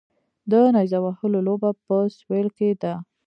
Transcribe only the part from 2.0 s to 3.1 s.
سویل کې ده